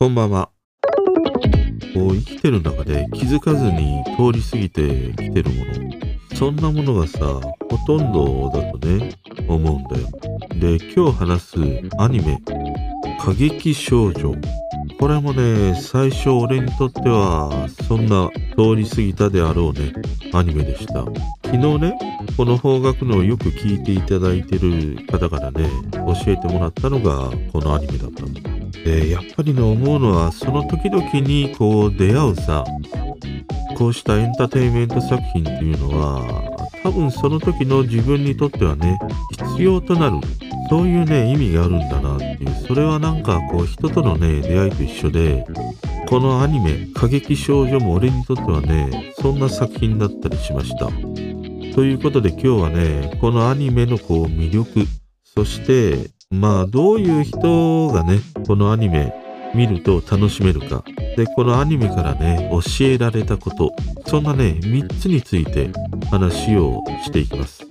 [0.00, 0.50] こんばんは。
[1.92, 6.36] こう生きてる中で気づかずに通り過ぎてきてるもの。
[6.36, 7.42] そんなものがさ、ほ
[7.84, 9.16] とんどだとね、
[9.48, 10.06] 思うんだよ。
[10.54, 11.56] で、今日話す
[11.98, 12.40] アニメ、
[13.18, 14.36] 過激少女。
[15.00, 19.92] これもね、最初俺にとっては、そんな通り過ぎたであろうね、
[20.32, 21.06] アニメでした。
[21.42, 21.98] 昨日ね、
[22.36, 28.57] この方角のよく聞いていただいてる方からね、教えてもらったのがこのアニメだったんだ。
[28.88, 32.64] でやっぱりね思うのはその時々にこう出会うさ
[33.76, 38.98] こうしたエンターテインメント作品っていうのは多分その時の自分にとってはね
[39.56, 40.16] 必要となる
[40.70, 45.44] そういうね意味があるんだなっていうそれはなんかこう人とのね出会いと一緒で
[46.08, 50.88] このアニメ「過激少女」も俺にとってはねそんな作品だったりしました。
[51.74, 54.86] ということで今日はねこのアニメのこう魅力
[55.24, 59.14] そしてまあ、どういう人がね、このアニメ
[59.54, 60.84] 見ると楽しめるか。
[61.16, 63.72] で、このアニメからね、教えられたこと。
[64.06, 65.70] そんなね、3つについて
[66.10, 67.66] 話をしていきます。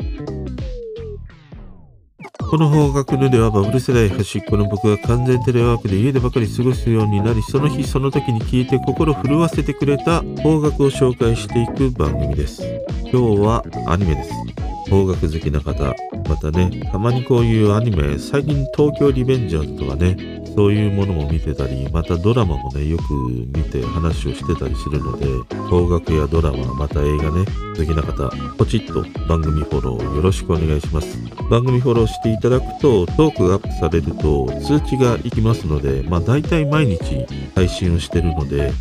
[2.50, 12.64] この方角のではバブル世代端っこの僕が完全テレワークで家でばかり過ごすようになり、その日その時に聞いて心震わせてくれた方角を紹介していく番組です。
[13.04, 14.67] 今日はアニメです。
[14.90, 15.96] 邦楽好きな方、
[16.30, 25.28] またね、たまにこういうアニメ、最近東京リベンジャーズとかね、そういうものも見てたり、またドラマもね、よく見て話をしてたりするので、
[25.70, 27.46] 邦楽やドラマ、また映画ね、
[27.78, 31.18] 好きな方、ポチッと番組フォローよろしくお願いします。
[31.50, 38.72] 番組フォローしていただくと、トークがアップされると通知がいきますので、まあ大体毎日配信をしてるので、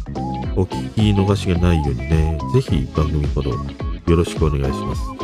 [0.57, 5.16] お聞き逃しがないようにね、ぜひ番組フォローよろしくお願いします。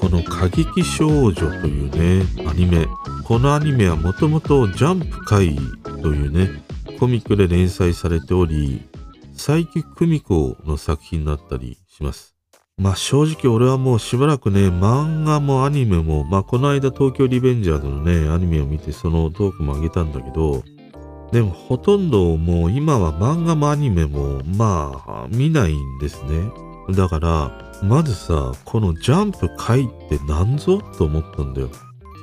[0.00, 2.86] この過激少女というね、アニメ。
[3.24, 5.56] このアニメはもともとジャンプ界
[6.02, 6.62] というね、
[6.98, 8.82] コミックで連載されており、
[9.34, 12.34] 佐伯久美子の作品だったりします。
[12.78, 20.64] まあ正直俺はもうしばらくね、漫画もアニメも、まあこの間東京リベンジャーズのね、アニメを見てそのトークもあげたんだけど、
[21.30, 26.50] でもほとんどもう今は漫画もアニメもまあ見ないんですね。
[26.88, 31.70] だからまずさ、このジャンプ回って何ぞと思ったんだよ。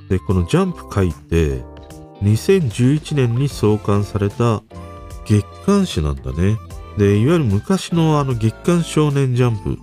[0.10, 1.64] で、このジャンプ回って、
[2.22, 4.64] 2011年に創刊された
[5.26, 6.58] 月刊誌なんだね。
[6.98, 9.78] で、いわゆる昔のあの月刊少年ジャンプ、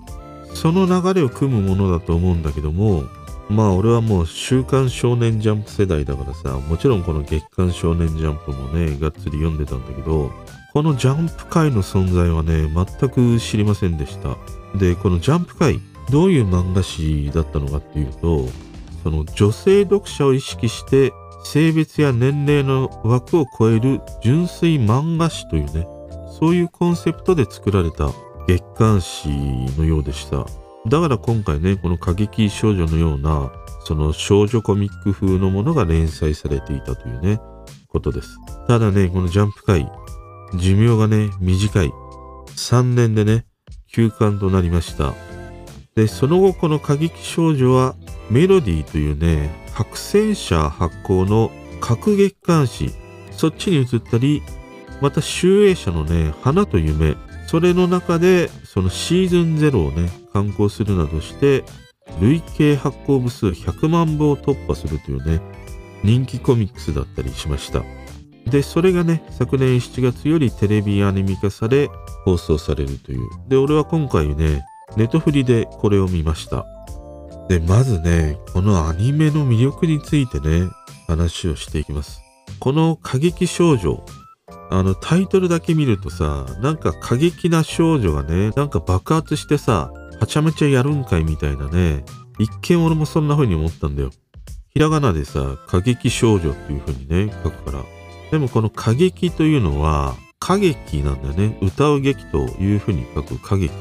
[0.55, 3.05] その流れを組むものだと思うんだけども、
[3.49, 10.31] まあ俺はもう週刊少年ジャンプ世代だからさ、もちろんこの月刊少年ジャンプもね、がっつり読んでたんだけど、
[10.73, 14.37] このジャンプ界の存在はね、全く知りませんでした。
[14.75, 15.81] で、このジャンプ界、
[16.11, 18.49] どういう漫画誌だったのかっていうと、
[19.03, 21.13] その女性読者を意識して
[21.45, 25.87] 性別や年齢の枠を超える純粋漫画誌というね、
[26.41, 28.11] そういうコンセプトで作られた
[28.49, 29.29] 月刊誌
[29.79, 30.47] のようでした。
[30.87, 33.53] だから今回ね、この過激少女のような、
[33.87, 37.41] その少女コミック風のものが連載されていたというね、
[37.89, 38.39] ことです。
[38.67, 39.91] ただね、このジャンプ界、
[40.57, 41.93] 寿命がね、短い。
[42.57, 43.47] 3年でね、
[43.95, 45.15] 休刊となりました。
[45.95, 47.95] で、その後この過激少女は
[48.29, 52.91] メロディーというね、白戦車発行の各月刊誌、
[53.31, 54.43] そっちに移ったり、
[55.01, 57.15] また集英社のね、花と夢、
[57.47, 61.63] それの中でそのシーズン0をね、刊行するなどして、
[62.21, 65.41] 累計発行部数100万部を突破するというね、
[66.03, 67.85] 人気コミックスだったりしました。
[68.55, 71.91] で、それがね、昨年7月よりテレビアニメ化され、
[72.25, 73.29] 放送されるという。
[73.49, 74.65] で、俺は今回ね、
[74.97, 76.65] ネトフリでこれを見ました。
[77.49, 80.69] で、まずね、このアニメの魅力についてね、
[81.09, 82.21] 話をしていきます。
[82.61, 84.07] この過激少女、
[84.71, 92.05] あのタイトルだけ見るとさ、なんか過激な少女がね、なんか爆発してさ、はちゃめちゃやるんかいみたいなね、
[92.39, 94.11] 一見俺もそんな風に思ったんだよ。
[94.69, 97.94] ひらがなでさ、過激少女っていう風にね、書くから。
[98.31, 101.57] でもこの歌劇というのは歌劇なんだよね。
[101.63, 103.73] 歌う劇というふうに書く歌劇。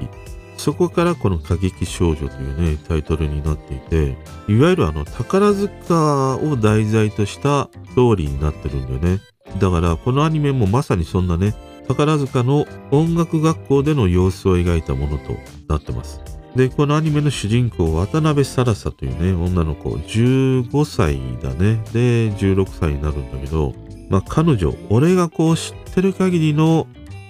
[0.57, 4.17] そこからこの歌劇少女というね、タイトルになっていて、
[4.47, 9.21] いわゆるあの宝塚を題材としたストーリーになってるんだよね。
[9.59, 11.53] だからこのアニメもまさにそんなね、
[11.87, 15.35] 宝塚の音楽学校での様子を描いたものと
[15.67, 16.21] なってます。
[16.55, 21.83] で、このアニメの主人公、渡辺サラサというね、女の子、15歳だね。
[21.91, 23.73] で、16歳になるんだけど、
[24.09, 26.87] まあ、彼女、俺がこう知ってる限りの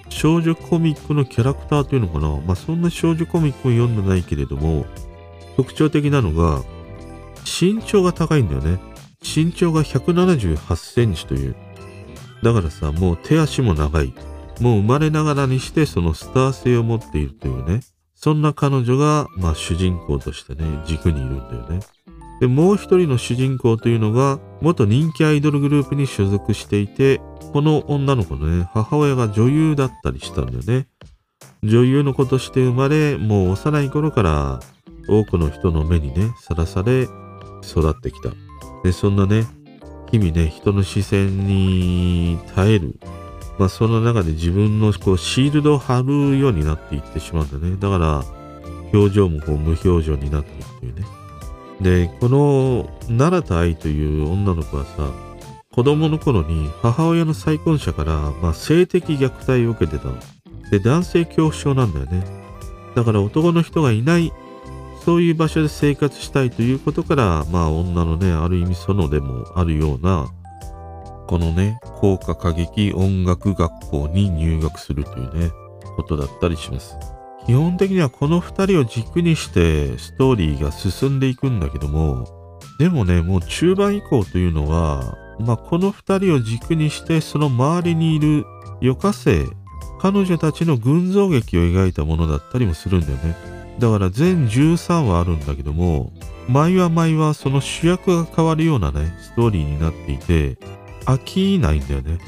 [0.09, 2.29] 少女コミックのキャラクターというのかな。
[2.45, 4.85] まあ、そんな少女コミックを読んでないけれども、
[5.55, 6.63] 特徴的なのが、
[7.45, 8.79] 身長が高いんだよね。
[9.21, 11.55] 身長が178センチという。
[12.43, 14.13] だからさ、もう手足も長い。
[14.59, 17.81] もう生まれながらにしてそのスター性を持っているというね。
[18.13, 21.79] そんな彼女が、まあ主人公としてね、軸にいるんだよね。
[22.43, 27.21] で、もう一人の主人公というのが、元人気アイドルグループに所属していて、
[27.53, 30.87] この女の子のね、母親が女優だったりしたんだよね。
[31.63, 34.59] 女優の子として生まれ、もう幼い頃から
[35.07, 37.03] 多くの人の目にね、さらされ
[37.63, 38.31] 育ってきた。
[38.83, 39.45] で、そんなね、
[40.11, 42.99] 日々ね、人の視線に耐える。
[43.57, 47.77] まあ、その中で自分のこうシールドを貼るようになっていってしまうんだね。
[47.79, 48.25] だから、
[48.91, 50.92] 表情もこう無表情になっていくという。
[51.83, 55.11] で、この奈良田愛という女の子はさ、
[55.71, 60.17] 子供の頃に母親の再婚者から、まあ、性的虐待を受けてたの。
[60.71, 62.23] で、男性恐怖症なんだよね。
[62.95, 64.31] だから男の人がいない
[65.03, 70.27] そういう場所で生活したいということから、まあ女のね、ある意味そのでもあるような、
[71.27, 75.51] このね、高価歌劇音楽学校に入学するというね、
[75.97, 76.95] ことだったりします。
[77.45, 82.25] 基本的にはこの二人を軸にしてストーリーが進んでいくんだけども、
[82.79, 88.45] でもね、もう中盤以降というのは、まあこの二人を軸にしてその周りにいる
[88.81, 89.45] 余暇生、
[89.99, 93.35] 彼女たちの群像劇を描いたものだったりもするんだよね。
[93.79, 96.13] だから全13話あるんだけども、
[96.47, 100.57] 毎話毎話その主役が変わるようなね、ストーリーになっていて、
[101.05, 102.19] 飽きないんだよね。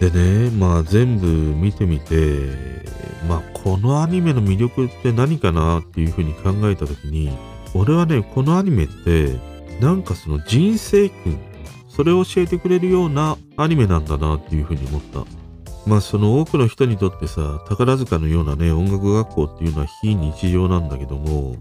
[0.00, 2.48] でね、まあ全部見てみて、
[3.28, 7.36] まあこのアニメの魅力って何かなっていうふうに考えた時に、
[7.74, 9.36] 俺はね、このアニメって、
[9.80, 11.38] なんかその人生訓、
[11.88, 15.24] それを教えてくれるようなアニメなんだなっていうふうに思った。
[15.86, 21.56] まあその多くの人にとってさ、宝塚のようなね、音楽学校っていうのは非日常なんだけども、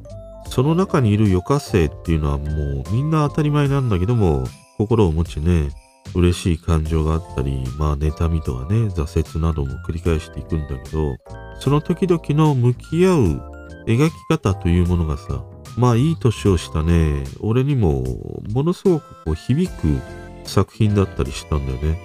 [0.49, 4.45] その中にいる余暇生っていうのはもうみんな当たり前なんだけども、
[4.77, 5.69] 心を持ちね、
[6.15, 11.17] 嬉しい感情があったり、まあ妬みとかね、挫折なども繰り返していくんだけど、
[11.59, 13.41] その時々の向き合う
[13.85, 15.43] 描き方というものがさ、
[15.77, 18.03] まあいい年をしたね、俺にも
[18.51, 19.99] ものすごくこう響く
[20.43, 22.03] 作品だったりしたんだよね。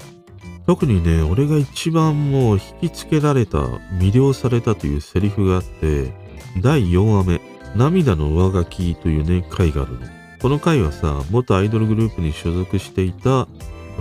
[0.66, 3.58] 特にね、俺が一番もう引きつけられた、
[3.98, 6.12] 魅了されたというセリフがあって、
[6.60, 7.40] 第4話目、
[7.74, 10.00] 涙の上書きというね、回があるの。
[10.40, 13.48] この回はさ、元アイドルグループに所属していた、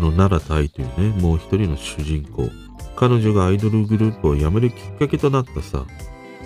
[0.02, 2.50] の奈良田愛というね、もう一人の主人公。
[2.96, 5.86] 彼女がアイドルグループを辞めるきっかけとなったさ、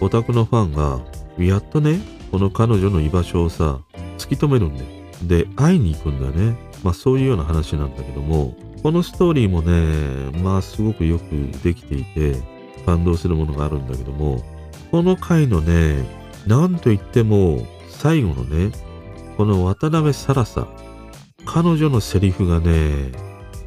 [0.02, 1.00] オタクのファンが、
[1.38, 2.00] やっとね、
[2.31, 3.80] この彼女の居場所をさ、
[4.18, 4.90] 突き止めるんだよ。
[5.24, 6.57] で、会いに行くんだね。
[6.84, 11.24] まあそういうような話なんだけども、このストーリーもね、まあすごくよく
[11.63, 12.36] できていて、
[12.86, 14.44] 感動するものがあるんだけども、
[14.92, 16.06] この回のね、
[16.46, 18.72] なんといっても、最後のね、
[19.38, 20.68] この渡辺サラサ、
[21.46, 23.12] 彼女のセリフがね、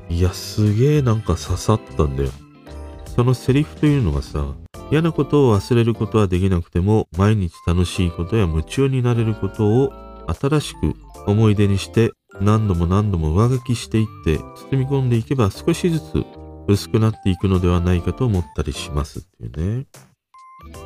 [0.09, 2.31] いや、すげえなんか刺さったんだよ。
[3.15, 4.55] そのセリフというのがさ、
[4.91, 9.93] 嫌なことを忘れることはできなくても、毎日楽しいことや夢中になれることを
[10.33, 10.95] 新しく
[11.27, 14.39] 思い出にして何度も何度も上書きしていって
[14.71, 16.25] 包み込んでいけば少しずつ
[16.69, 19.87] 薄くなっていくのではないかと思ったりしますっていうね。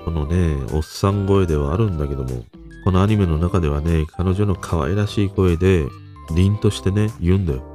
[0.05, 2.45] このね、おっさん声ではあるんだけども、
[2.85, 5.87] このアニメの中ではね、彼女の可愛らしい声で、
[6.35, 7.72] 凛としてね、言うんだよ。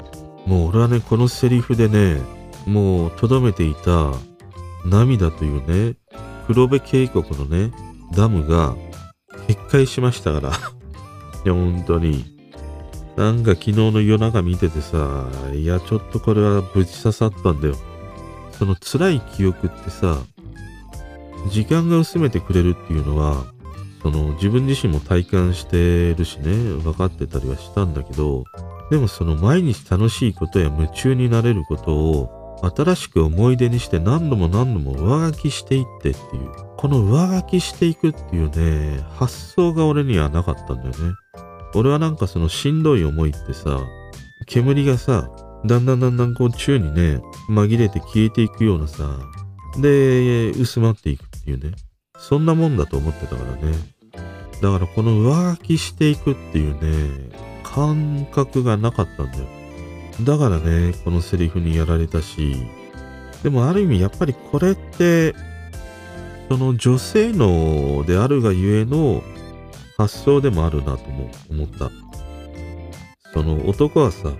[0.48, 2.22] もう俺はね、このセリフでね、
[2.66, 4.14] もう留めていた
[4.86, 5.98] 涙というね、
[6.48, 7.74] 黒部渓谷のね、
[8.16, 8.74] ダムが
[9.48, 10.50] 決壊しましたから。
[11.44, 12.38] いや、本当に。
[13.18, 17.76] なんか昨日の夜中見ててさ、いや、ちょっとこれはぶち刺さったんだよ。
[18.58, 20.18] その辛い記憶ってさ、
[21.50, 23.44] 時間が薄めてくれるっていうのは、
[24.02, 28.46] その自分自身も体感してるしね、分かってたりはしたんだけど、
[28.90, 41.16] でもその毎日楽しいことや夢中になれることを新しく思い出にして何度も何度も上書きしていってっていう、この上書きしていくっていうね、発想が俺にはなかったんだよね。
[41.76, 43.82] 俺はなんかそのしんどい思いってさ、
[44.48, 45.30] 煙がさ、
[45.66, 49.20] だんだんだんだんこう宙にね、紛れて消えていくようなさ、
[49.80, 51.76] で、薄まっていくっていうね。
[52.18, 53.78] そんなもんだと思ってたからね。
[54.62, 57.47] だからこの上書きしていくっていうね、
[57.78, 59.46] 感覚がなかったんだよ。
[60.24, 62.56] だからね、このセリフにやられたし、
[63.44, 65.36] でもある意味やっぱりこれって、
[66.50, 69.22] その女性のであるがゆえの
[69.96, 71.92] 発想でもあるなとも思った。
[73.32, 74.32] その男はさ、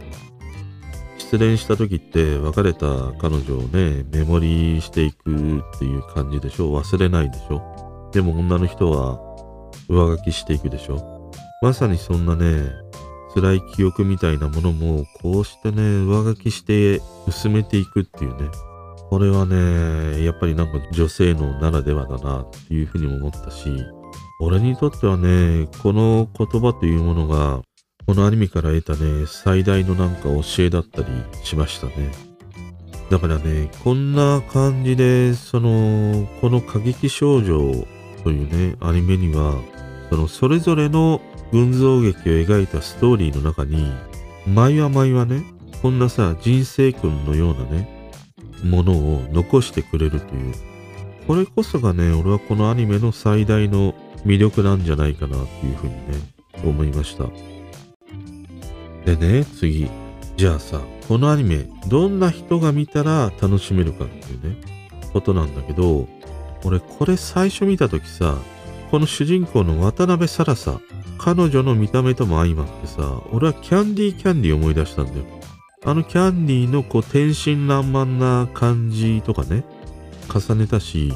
[1.20, 2.88] 失恋した時って別れた
[3.20, 9.20] 彼女をね、メモリーしていくっていう感じでしょ忘れないでしょでも女の人は
[9.90, 12.64] 上書きしていくでしょまさにそんなね、
[13.38, 18.50] 辛い記憶みたいなものもこうしてね上書きして薄めていくっていうね。
[19.12, 23.70] これはねやっぱりなんか女性のならではだなっていうふうにも思ったし
[24.42, 27.62] 俺にとってはねこの言葉というものが
[28.08, 31.08] このアニメから得たね最大のなんか教えだったり
[31.44, 32.12] しましたね。
[33.12, 37.86] だからねこんな感じでそのこの過激少女
[38.24, 39.54] というねアニメには
[40.10, 43.92] そのそれぞれの群像劇を描いたストーリーの中に、
[44.46, 45.44] 毎は毎はね、
[45.82, 48.12] こんなさ、人生訓のようなね、
[48.64, 50.54] ものを残してくれるという。
[51.28, 53.94] これこそがね、俺はこのアニメの最大の
[54.26, 56.00] 魅力なんじゃないかなっていうふうにね、
[56.64, 57.26] 思いました。
[59.06, 59.90] でね、次。
[60.36, 64.62] じゃあさ、このアニメ、どんな人が見たら楽しめるかっていうね、
[65.14, 66.08] ことなんだけど、
[66.64, 68.38] 俺これ最初見たときさ、
[68.92, 70.80] この主人公の渡辺サラサ、
[71.28, 75.26] 彼女の見た目とも相まってさ、俺はキャンディーキャンディー思い出したんだよ。
[75.84, 79.66] あのキャンディーのこう天真爛漫な感じとかね、
[80.34, 81.14] 重ねたし、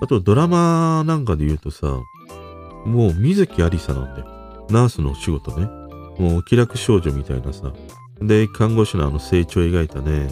[0.00, 1.88] あとドラマなんかで言うとさ、
[2.84, 4.66] もう水木ありさなんだよ。
[4.70, 5.66] ナースのお仕事ね。
[6.20, 7.72] もう気楽少女みたいなさ。
[8.20, 10.28] で、看護師のあの成長を描いたね。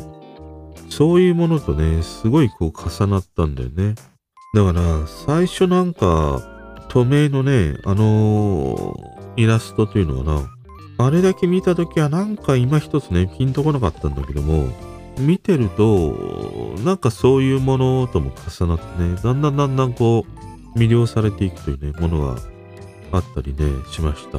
[0.88, 3.96] そういうものとね、すごいこう重なったんだよね。
[4.54, 6.53] だから、最初なんか、
[6.94, 11.06] 透明のね、あのー、イラストというのかな。
[11.06, 14.68] あれだけ見たときはなんか今一つね、ピンとこなかったんだけども、
[15.18, 20.24] 見てると、なんかそういうものとも重なってね、だんだんだんだんこ
[20.76, 22.36] う、魅了されていくというね、ものが
[23.10, 24.38] あったりね、しました。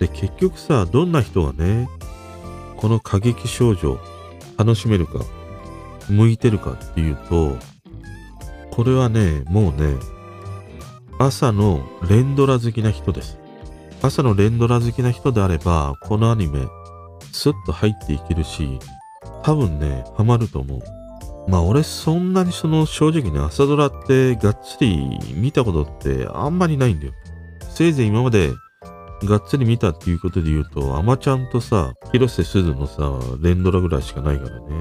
[0.00, 1.88] で、結局さ、どんな人がね、
[2.76, 4.00] この過激少女、
[4.56, 5.20] 楽しめるか、
[6.10, 7.56] 向いてるかっていうと、
[8.72, 9.94] これはね、もうね、
[11.20, 13.38] 朝の連ドラ好きな人です。
[14.02, 16.64] 朝の連ドラ好きな人であれば、このアニメ、
[17.32, 18.78] スッと入っていけるし、
[19.42, 20.80] 多分ね、ハマると思う。
[21.48, 27.12] まあ俺そんなにその正直ね、朝ドラってがっつり見たことってあんまりないんだよ。
[27.68, 28.52] せいぜい今まで
[29.24, 33.10] がっつり見たっていうことで言うと、アマちゃんとさ、広瀬すずのさ、
[33.42, 34.78] 連ドラぐらいしかないからね。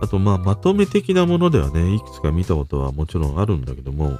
[0.00, 4.18] あとまあまとめ的なものではね、いくつか見たことはもちろんあるんだけども、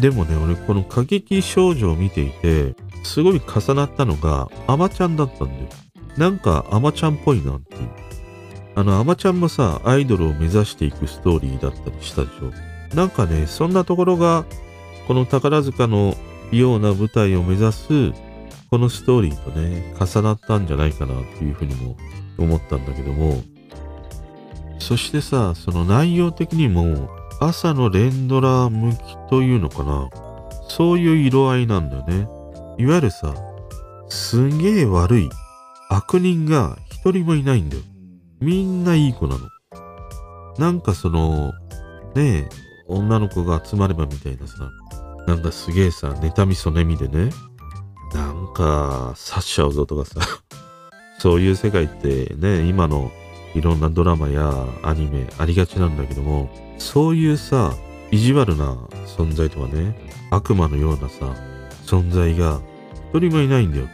[0.00, 5.68] でもね、俺この過激少女を見ていて、すごい重なったのが、アマちゃんだったんだよ。
[6.16, 7.88] なんかアマちゃんっぽいなっていう。
[8.74, 12.96] あの、アマちゃんもさ、アイドルを目指していくストーリーだったりしたでしょ。
[12.96, 14.44] なんかね、そんなところが、
[15.08, 16.14] この宝塚の
[16.52, 18.12] ような舞台を目指す、
[18.70, 21.96] このストーリーとね、重なったんじゃないかなっていうふうにも
[22.36, 23.42] 思ったんだけども、
[24.78, 28.98] そしてさ、その内容的にも、朝の連ドラ向き
[29.30, 30.10] というのかな。
[30.68, 32.28] そういう色合いなんだよね。
[32.78, 33.34] いわゆるさ、
[34.08, 35.30] すげえ悪い
[35.88, 37.82] 悪人が一人もいないんだよ。
[38.40, 39.48] みんないい子なの。
[40.58, 41.52] なんかその、
[42.14, 42.48] ねえ、
[42.88, 44.70] 女の子が集まればみたいなさ、
[45.26, 47.30] なんかすげえさ、妬みそねみでね、
[48.14, 50.20] なんか刺しちゃうぞとかさ、
[51.18, 53.10] そういう世界ってね、今の
[53.54, 54.52] いろんなドラマや
[54.82, 57.74] アニメありがちなんだけども、そういうさ、
[58.10, 58.74] 意地悪な
[59.06, 59.94] 存在とかね、
[60.30, 61.34] 悪魔のようなさ、
[61.84, 62.60] 存在が
[63.12, 63.88] 一人もいないんだよ。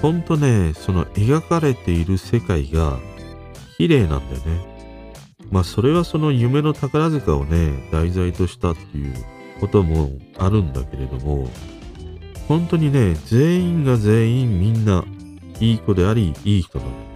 [0.00, 2.98] ほんとね、その描かれている世界が
[3.78, 4.72] 綺麗なんだよね。
[5.50, 9.14] まあそれはその夢の宝塚をね、題材としたっていう
[9.60, 11.48] こともあるんだけれども、
[12.48, 15.04] 本当にね、全員が全員みんな
[15.60, 17.11] いい子であり、いい人なの。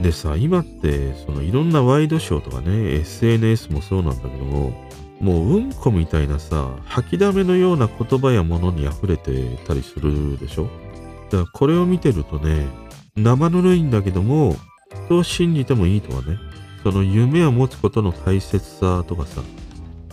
[0.00, 4.72] でさ、今って、そのいろんなワイドショーとかね、SNS もそうなんだけども、
[5.20, 10.68] もううんこみたいなさ、吐きだめのような言葉やものに溢れてたりするでしょ？
[11.30, 12.66] だからこれを見てるとね、
[13.16, 14.54] 生ぬるいんだけども、
[15.06, 16.38] 人を信じてもいいとかね、
[16.84, 19.42] その夢を持つことの大切さとかさ、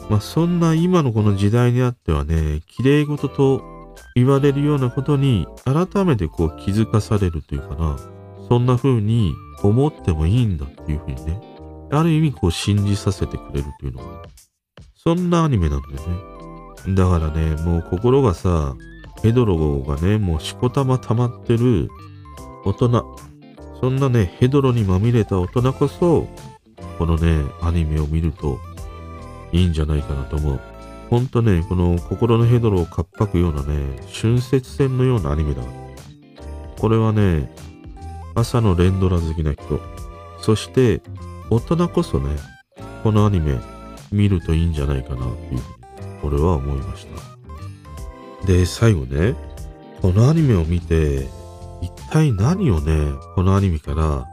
[0.10, 7.98] まあそんな今のこの時代にあってはね、綺麗事と言われるようなことに改めてこう気づかされるというかな、
[8.48, 9.34] そんな風に
[9.64, 11.42] 思ってもいいんだっていう風にね、
[11.92, 14.24] ある意味こう信じさせてくれるというのが、
[14.96, 16.08] そんなアニメなんだよ
[16.88, 16.96] ね。
[16.96, 18.75] だからね、もう心がさ、
[19.24, 21.90] ヘドロがね、もうしこたま溜まってる
[22.64, 23.18] 大人、
[23.82, 26.28] そんなね、ヘドロにまみれた大人こそ、
[26.98, 28.60] このね、アニメを見ると
[29.52, 30.60] いいんじゃないかなと思う。
[31.10, 35.62] ほんとね、この心のヘドロをかっぱくようなね、春節戦のようなアニメだ。
[36.80, 37.54] これはね、
[38.36, 39.80] 朝の連ドラ好きな人、
[40.42, 41.01] そして
[41.50, 42.36] 大人こそね、
[43.04, 43.58] このアニメ
[44.12, 45.60] 見るといいんじゃないかなっていう
[46.22, 47.08] ふうに俺は思いまし
[48.42, 48.46] た。
[48.46, 49.36] で、最後ね、
[50.01, 51.27] このアニメを見て
[51.82, 54.25] 一体何をね、このアニメから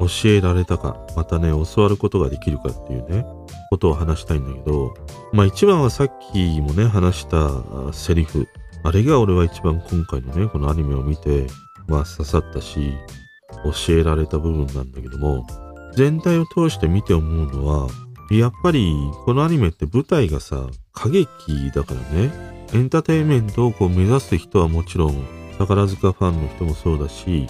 [0.00, 3.24] 教えられたか、またね、教わることができるかっていうね、
[3.70, 4.94] ことを話したいんだけど、
[5.32, 7.50] まあ一番はさっきもね、話した
[7.92, 8.48] セリフ。
[8.82, 11.46] あれが俺は一番今回のね、このアニメを見て、
[11.88, 12.92] まあ刺さったし、
[13.64, 15.46] 教えられた部分なんだけども、
[15.94, 17.88] 全体を通して見て思うのは、
[18.30, 18.92] やっぱり
[19.24, 21.26] このアニメって舞台がさ、過激
[21.74, 22.32] だからね、
[22.72, 25.24] エンターテインメントをこう目指す人はもちろん、
[25.58, 27.46] 宝塚ファンの人もそうだし、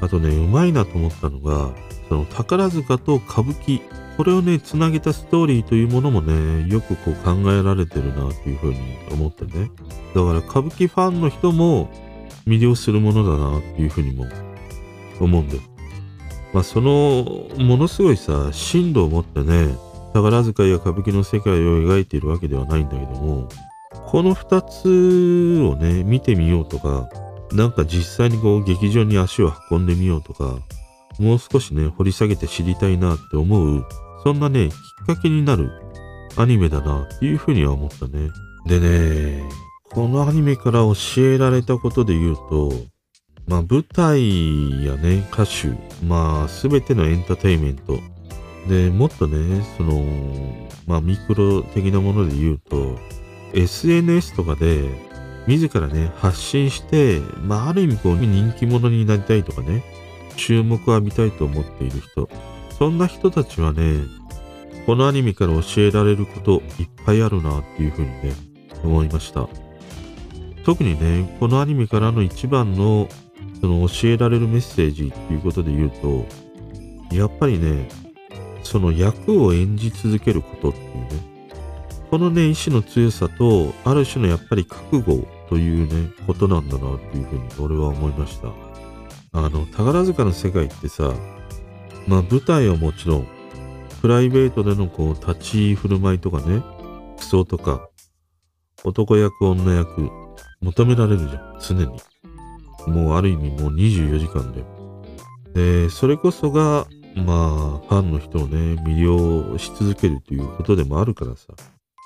[0.00, 1.70] あとね、うまいなと思ったのが、
[2.08, 3.80] その宝塚と歌舞伎、
[4.16, 8.78] これをね、つなげたストーリーというものもね、よくこう考えられてるなっていうふうに
[9.10, 9.70] 思ってね。
[10.14, 11.90] だから歌舞伎ファンの人も
[12.46, 14.24] 魅了するものだなっていうふうにも
[15.24, 15.60] 思うんだよ。
[16.52, 19.74] まあその、ものすごいさ、深度を持ってね、
[20.14, 23.48] 宝塚や歌舞伎の世界を描いているわけではないんだけども、
[24.06, 27.08] この二つをね、見てみようとか、
[27.52, 30.58] なんか実際にこう劇場に足を運んでみようとか、
[31.18, 33.84] もう少しね、掘り下げて知りたいなって思う、
[34.24, 34.72] そんなね、き
[35.12, 35.70] っかけになる
[36.36, 38.30] アニメだなっていうふうには思ったね。
[38.66, 39.48] でね、
[39.90, 42.72] このアニメから教えられたことで言うと、
[43.48, 45.68] まあ舞台やね、歌手、
[46.04, 47.98] まあすべてのエンターテインメント。
[48.68, 50.04] で、もっとね、その、
[50.86, 52.98] まあミクロ的なもので言うと、
[53.54, 54.90] SNS とかで
[55.46, 59.82] 自らね、発信して、まあある意味こう人気者になりたいとかね、
[60.36, 62.28] 注目を浴びたいと思っている人。
[62.78, 63.96] そんな人たちはね、
[64.84, 68.34] このアニメから教えられることいっぱいあるなっていうふうにね、
[68.84, 69.48] 思いました。
[70.64, 73.08] 特にね、このアニメからの一番の
[73.60, 76.26] その教えられるメッセージっていうことで言うと、
[77.14, 77.88] やっぱりね、
[78.62, 81.38] その役を演じ続けることっていうね、
[82.10, 88.48] このね、意志の強さと、ある種のやっぱり覚悟というね、ことなんだなっていうふうに俺は思いました。
[89.32, 91.12] あの、宝塚の世界ってさ、
[92.06, 93.26] まあ舞台はもちろん、
[94.00, 96.62] プライベートでのこう、立ち振る舞いとかね、
[97.16, 97.88] 服装とか、
[98.84, 100.10] 男役、女役、
[100.62, 102.00] 求められるじゃん、常に。
[102.88, 104.64] もうある意味もう24時間で。
[105.84, 111.46] で、それこそが、まあ、ファンの人をね、魅了し続けるということでもあるからさ。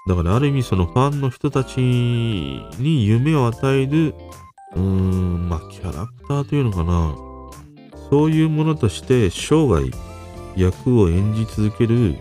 [0.09, 4.15] だからある意味そのファンの人たちに夢を与える
[4.75, 7.15] うーん、まあ、キャラクターというのかな。
[8.11, 9.91] そういうものとして生涯
[10.57, 12.17] 役を演じ続ける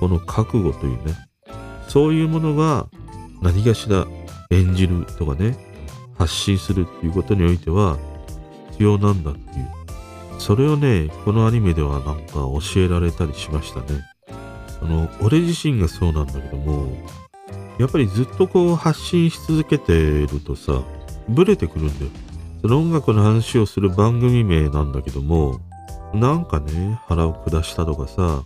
[0.00, 1.14] この覚悟というね。
[1.88, 2.86] そういうものが
[3.42, 4.06] 何かしら
[4.50, 5.56] 演じるとかね、
[6.18, 7.96] 発信するっていうことにおいては
[8.72, 9.68] 必要なんだっていう。
[10.38, 14.04] それをね、このアニメではなんか教えられたりしましたね。
[14.78, 16.86] その、俺自身がそうなんだけども、
[17.78, 19.92] やっぱりずっとこう発信し続けて
[20.26, 20.82] るとさ、
[21.28, 22.10] ブレてくるんだよ。
[22.62, 25.60] その音楽の話をする番組名なんだけども、
[26.14, 28.44] なんかね、腹を下したとかさ、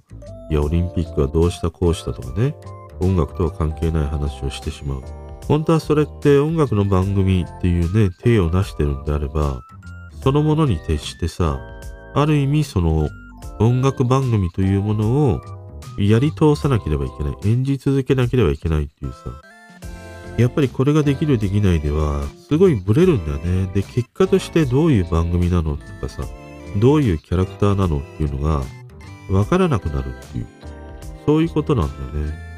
[0.51, 2.55] いや、オリンピックはどうしたこうしたとかね、
[3.01, 5.22] 音楽とは関係ない話をしてしまう。
[5.49, 9.63] 本当はそれって音楽の番組っていうね、体を成してるんであれば、
[10.23, 11.61] そのものに徹してさ、
[12.15, 13.09] ある意味その
[13.59, 15.41] 音楽番組というものを
[15.99, 17.53] やり通さなければいけない。
[17.53, 19.19] 演じ続けなければいけないっていうさ、
[20.39, 23.71] やっぱりこれができるできないでは、すごいブレるんだよね。
[23.75, 26.25] で、結果としてどういう番組なのとかさ、
[26.77, 28.63] どういうキャラクターなのっていうのが、
[29.31, 30.47] わからなくなるっていう、
[31.27, 32.52] そういうことなんだよね。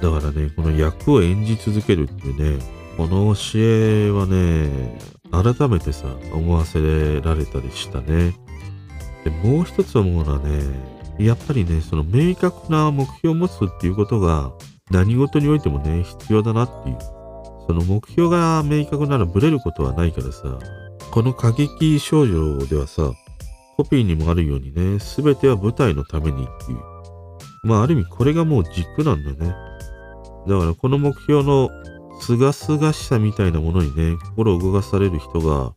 [0.00, 2.64] だからね、この役を演じ続けるっていうね、
[2.96, 4.98] この教えはね、
[5.30, 8.34] 改めてさ、思わせられたりしたね。
[9.24, 10.62] で、もう一つ思うのはね、
[11.18, 14.52] やっぱりね、その明確な目標を持つっていうことが、
[14.90, 16.98] 何事においてもね、必要だなっていう。
[17.66, 20.58] その目標が明確ならブレることはないからさ、
[21.10, 23.12] この過激少女ではさ、
[23.76, 26.78] コピーにもあるようにね、すべては舞台のためにっていう。
[27.62, 29.54] まあある意味これがもう軸なんだね。
[30.46, 31.70] だからこの目標の
[32.20, 35.72] すがすがしさみたいなものにね、心を動かされる人が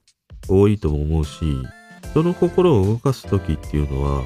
[0.47, 1.57] 多いとも思うし、
[2.13, 4.23] その心を動かす時っていうのは、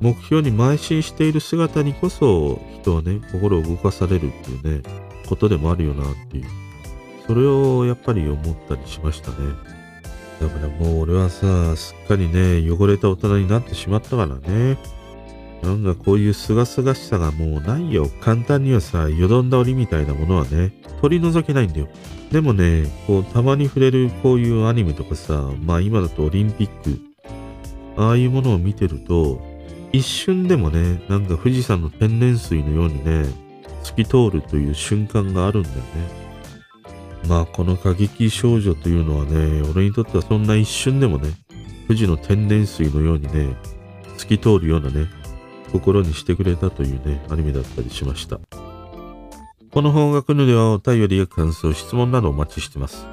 [0.00, 4.82] 目標に邁進している姿にこそ人はね、心を動かされるっていうね、
[5.28, 6.44] ことでもあるよなっていう。
[7.26, 9.36] それをやっぱり思ったりしましたね。
[10.40, 14.76] だからもう俺はさ、すっかりね、汚れた大人になってしまったからね。
[15.64, 18.08] なんかこういう清々しさがもうないよ。
[18.20, 21.88] 簡単にはさ、よどんだ檻みたいなものはね、取り除けないんだよ。
[22.30, 27.00] でもね、こう、たまに触れるこういうアニメとかさ、まあ今だとオリンピック、
[27.96, 29.40] ああいうものを見てると、
[29.92, 33.24] 一瞬でもね、なんか富士山の天然水のようにね、
[33.84, 35.82] 透き通るという瞬間があるんだよね。
[37.28, 41.28] まあこの過激少女というのはね、俺にとってはそんな一瞬でもね、
[41.86, 43.56] 富士の天然水のようにね、
[44.16, 45.06] 透き通るようなね、
[45.74, 48.38] 心にしてくれたというね、アニメだったりしました。
[49.72, 53.04] この方角のではお便りや感想、質問などお待ちしてます。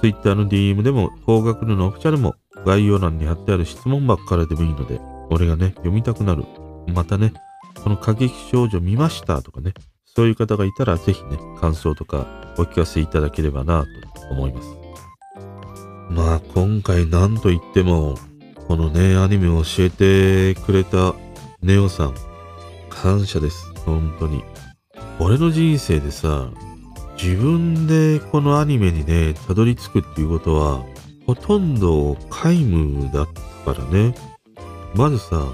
[0.00, 2.34] Twitter の DM でも、方角のオフィシャルも
[2.66, 5.00] 概要欄に貼ってある質問箱からでもいいので、
[5.30, 6.44] 俺がね、読みたくなる。
[6.92, 7.32] またね、
[7.84, 12.26] この過激少女見ましたとかね、そういう方がいたらぜひね、感想とか
[12.58, 13.88] お聞かせいただければなと
[14.32, 14.68] 思います。
[16.10, 18.16] まあ今回何と言っても、
[18.66, 21.14] このね、アニメを教えてくれた
[21.60, 22.14] ネオさん、
[22.88, 23.72] 感謝です。
[23.84, 24.44] 本当に。
[25.18, 26.50] 俺の人生でさ、
[27.20, 30.84] 自分でこのアニメにね、たどり着くっていうことは、
[31.26, 33.28] ほとんど皆無だっ
[33.64, 34.14] たからね。
[34.94, 35.44] まずさ、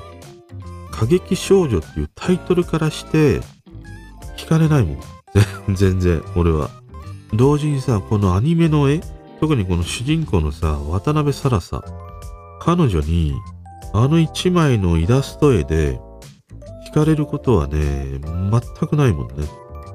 [0.90, 3.40] 過激少女っていうタイトルからして、
[4.37, 4.99] 聞かれないもん。
[5.75, 6.69] 全然、俺は。
[7.33, 9.01] 同時にさ、このアニメの絵、
[9.40, 11.83] 特にこの主人公のさ、渡辺沙羅さ、
[12.61, 13.35] 彼女に、
[13.96, 16.00] あの一枚のイラスト絵で、
[16.90, 19.46] 惹かれることはね、全くないもんね。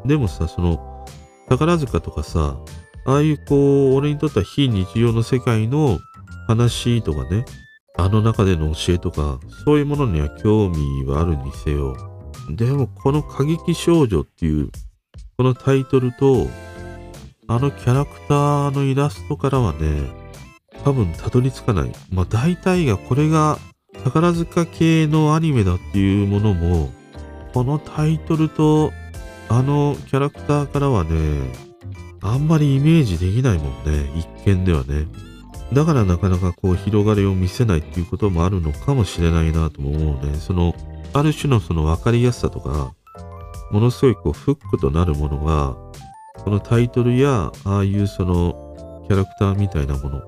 [0.06, 1.06] でもさ、その、
[1.50, 2.58] 宝塚とかさ、
[3.06, 6.00] ああいうこう、俺にとっては非日常の世界の
[6.48, 7.44] 話とかね、
[7.98, 11.98] あの中での教えとか、そういうものには興味はあるにせよ。
[12.50, 14.70] でも、この過激少女っていう、
[15.36, 16.48] このタイトルと、
[17.50, 20.04] あのキャラクターのイラストからはね、
[20.86, 21.92] 多分たどり着かない。
[22.10, 23.60] まあ大体がこれが
[24.04, 26.90] 宝塚系のアニメだっていうものも、
[27.54, 28.92] このタイトルと
[29.50, 31.10] あのキャラクターからはね、
[32.22, 34.12] あんまりイメージできないもんね。
[34.16, 35.08] 一見ではね。
[35.74, 40.36] だからなかなかこう広がりを見せないっていうこともあるのかもしれないなとも思うね。
[40.36, 40.76] その、
[41.14, 42.94] ある種のその分かりやすさとか、
[43.72, 45.76] ものすごいこうフックとなるものが、
[46.44, 50.22] このタイトルや、ああいうそのキャラクターみたいなもの、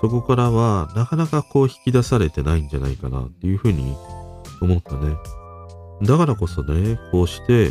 [0.00, 3.94] そこからはなかなかこう引き出されてないんじゃないかなっていうふうに
[4.60, 5.14] 思ったね。
[6.02, 7.70] だからこそね、こうして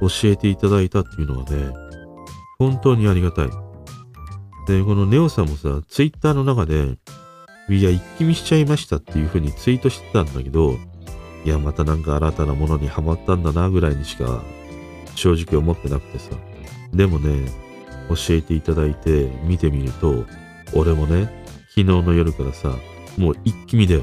[0.00, 1.72] 教えていただいたっていうのはね、
[2.58, 3.50] 本当にありがたい。
[4.68, 6.96] で、このネオさんもさ、ツイッターの中で、
[7.68, 10.76] いや、一気見しちゃいましたっていう風にツイートしてたんだけど、
[11.44, 14.42] いや、またなんか新たなものにハマったんだなぐらいにしか
[15.16, 16.30] 正直思ってなくてさ。
[16.92, 17.50] でもね、
[18.08, 20.24] 教えていただいて見てみると、
[20.74, 22.74] 俺もね、昨日の夜からさ、
[23.16, 24.02] もう一気見だよ。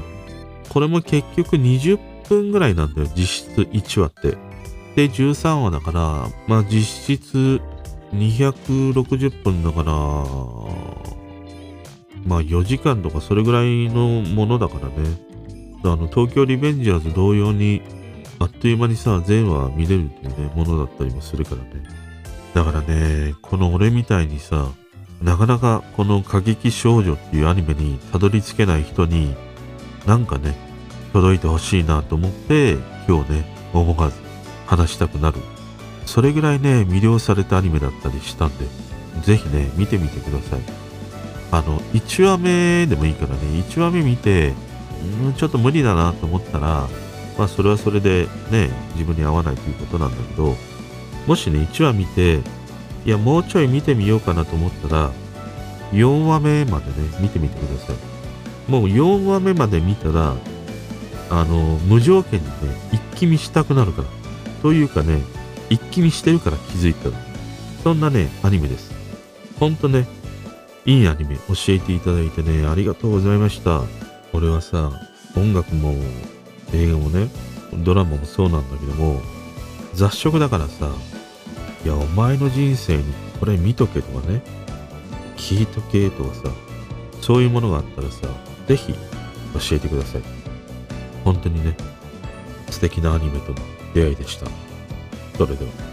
[0.68, 4.36] これも結局20分ぐらいなんだよ、実質1話って。
[4.96, 7.60] で、13話だから、まあ実質
[8.12, 9.92] 260分だから、
[12.26, 14.94] まあ4時間とかそれぐらいのものだからね。
[15.82, 17.82] あの、東京リベンジャーズ同様に、
[18.38, 21.82] あっという間にさ、全話見れるっていうね、ものだったりもするからね。
[22.54, 24.68] だからね、この俺みたいにさ、
[25.22, 29.34] なかなかこの過激少女っていうアニメにたどり着けない人に、
[30.06, 30.56] なんかね、
[31.12, 34.16] 届いてほしいなと思って、今日ね、思わず
[34.66, 35.38] 話したくなる
[36.06, 38.64] それぐらいね、魅了されたアニメだったりしたんで、
[39.22, 40.60] ぜひね、見てみてください。
[41.52, 44.54] あの、1話目でもいいからね、1話目見て、
[45.28, 46.88] んちょっと無理だなと思ったら、
[47.38, 50.56] まあそれはそれでね、自分に合わないということなんだけど、
[51.26, 52.40] もしね、1話見て、
[53.04, 55.10] いや、もうちょい見てみようかなと思ったら、
[55.92, 58.70] 4話目までね、見てみてください。
[58.70, 60.34] もう4話目まで見たら、
[61.30, 62.52] あの、無条件にね、
[62.92, 64.08] 一気見したくなるから。
[64.62, 65.22] というかね、
[65.70, 67.16] 一気見してるから気づいたら
[67.82, 68.92] そんなね、アニメです。
[69.58, 70.06] ほんとね、
[70.84, 73.82] いいアニメ教えていただいてね、ありがとうございました。
[74.32, 74.90] 俺はさ、
[75.36, 75.94] 音楽も
[76.74, 77.28] 映画もね、
[77.84, 79.20] ドラマもそうなんだけども、
[79.94, 80.90] 雑食だからさ、
[81.84, 83.04] いや、お前の人生に
[83.38, 84.42] これ見とけとかね、
[85.36, 86.42] 聞いとけとかさ、
[87.20, 88.28] そういうものがあったらさ、
[88.66, 90.22] ぜひ教えてください。
[91.24, 91.76] 本当にね、
[92.70, 93.58] 素敵なアニメとの
[93.94, 94.46] 出会いでした。
[95.36, 95.89] それでは。